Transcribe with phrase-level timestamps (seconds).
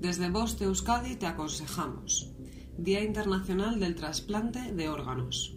[0.00, 2.32] Desde Voz de Euskadi te aconsejamos.
[2.78, 5.54] Día Internacional del Trasplante de Órganos.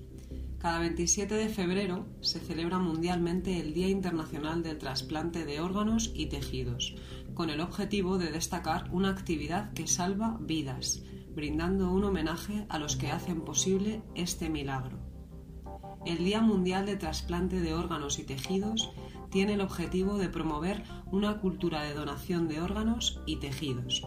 [0.59, 6.25] Cada 27 de febrero se celebra mundialmente el Día Internacional del Trasplante de Órganos y
[6.25, 6.93] Tejidos,
[7.33, 11.03] con el objetivo de destacar una actividad que salva vidas,
[11.33, 15.12] brindando un homenaje a los que hacen posible este milagro.
[16.05, 18.91] El Día Mundial de Trasplante de Órganos y Tejidos
[19.29, 24.05] tiene el objetivo de promover una cultura de donación de órganos y tejidos.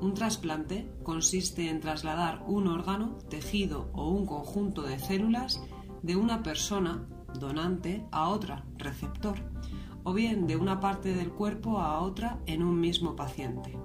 [0.00, 5.62] Un trasplante consiste en trasladar un órgano, tejido o un conjunto de células
[6.02, 7.06] de una persona,
[7.38, 9.36] donante, a otra, receptor,
[10.04, 13.76] o bien de una parte del cuerpo a otra en un mismo paciente.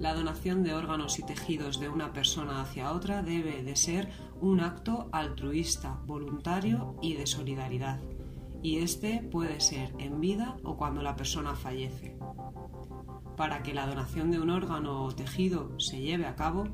[0.00, 4.60] La donación de órganos y tejidos de una persona hacia otra debe de ser un
[4.60, 8.00] acto altruista, voluntario y de solidaridad
[8.62, 12.16] y este puede ser en vida o cuando la persona fallece.
[13.36, 16.64] Para que la donación de un órgano o tejido se lleve a cabo,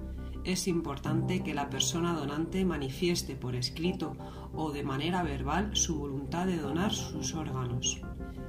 [0.45, 4.17] es importante que la persona donante manifieste por escrito
[4.53, 8.01] o de manera verbal su voluntad de donar sus órganos.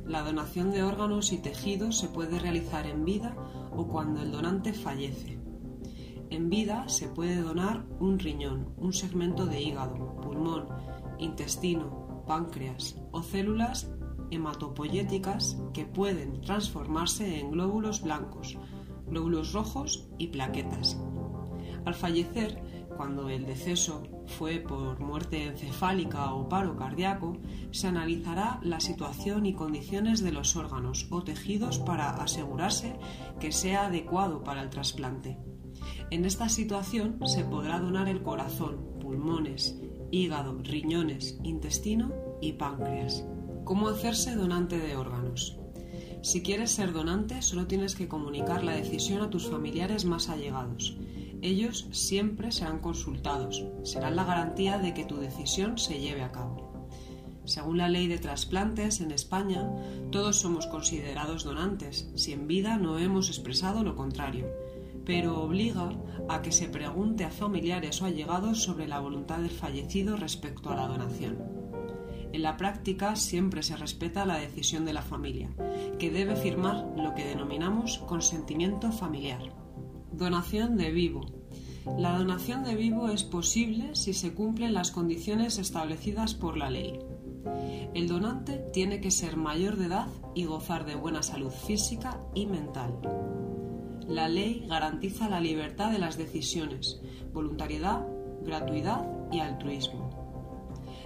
[0.08, 3.36] La donación de órganos y tejidos se puede realizar en vida
[3.76, 5.38] o cuando el donante fallece.
[6.30, 10.68] En vida se puede donar un riñón, un segmento de hígado, pulmón,
[11.20, 13.92] intestino, páncreas o células
[14.32, 18.58] hematopoyéticas que pueden transformarse en glóbulos blancos,
[19.08, 20.98] glóbulos rojos y plaquetas.
[21.84, 27.38] Al fallecer, cuando el deceso fue por muerte encefálica o paro cardíaco,
[27.72, 32.96] se analizará la situación y condiciones de los órganos o tejidos para asegurarse
[33.40, 35.38] que sea adecuado para el trasplante.
[36.10, 39.80] En esta situación se podrá donar el corazón, pulmones,
[40.12, 42.12] hígado, riñones, intestino
[42.42, 43.26] y páncreas.
[43.64, 45.60] ¿Cómo hacerse donante de órganos?
[46.22, 50.98] Si quieres ser donante, solo tienes que comunicar la decisión a tus familiares más allegados.
[51.42, 56.90] Ellos siempre serán consultados, serán la garantía de que tu decisión se lleve a cabo.
[57.46, 59.70] Según la ley de trasplantes en España,
[60.12, 64.48] todos somos considerados donantes, si en vida no hemos expresado lo contrario
[65.08, 65.90] pero obliga
[66.28, 70.76] a que se pregunte a familiares o allegados sobre la voluntad del fallecido respecto a
[70.76, 71.38] la donación.
[72.34, 75.50] En la práctica siempre se respeta la decisión de la familia,
[75.98, 79.67] que debe firmar lo que denominamos consentimiento familiar.
[80.12, 81.26] Donación de vivo.
[81.98, 87.00] La donación de vivo es posible si se cumplen las condiciones establecidas por la ley.
[87.94, 92.46] El donante tiene que ser mayor de edad y gozar de buena salud física y
[92.46, 92.94] mental.
[94.08, 97.00] La ley garantiza la libertad de las decisiones,
[97.34, 98.06] voluntariedad,
[98.44, 100.08] gratuidad y altruismo.